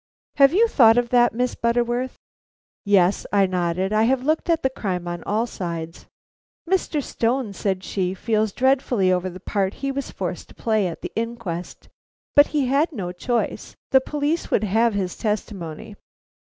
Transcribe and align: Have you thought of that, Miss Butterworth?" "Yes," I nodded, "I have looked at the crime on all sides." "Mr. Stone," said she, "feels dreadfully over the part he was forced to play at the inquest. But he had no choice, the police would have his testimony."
Have 0.37 0.51
you 0.51 0.67
thought 0.67 0.97
of 0.97 1.09
that, 1.09 1.31
Miss 1.31 1.53
Butterworth?" 1.53 2.15
"Yes," 2.83 3.27
I 3.31 3.45
nodded, 3.45 3.93
"I 3.93 4.01
have 4.05 4.23
looked 4.23 4.49
at 4.49 4.63
the 4.63 4.69
crime 4.71 5.07
on 5.07 5.21
all 5.25 5.45
sides." 5.45 6.07
"Mr. 6.67 7.03
Stone," 7.03 7.53
said 7.53 7.83
she, 7.83 8.15
"feels 8.15 8.51
dreadfully 8.51 9.11
over 9.11 9.29
the 9.29 9.39
part 9.39 9.75
he 9.85 9.91
was 9.91 10.09
forced 10.09 10.49
to 10.49 10.55
play 10.55 10.87
at 10.87 11.01
the 11.03 11.11
inquest. 11.15 11.87
But 12.35 12.47
he 12.47 12.65
had 12.65 12.91
no 12.91 13.11
choice, 13.11 13.75
the 13.91 14.01
police 14.01 14.49
would 14.49 14.63
have 14.63 14.95
his 14.95 15.15
testimony." 15.15 15.93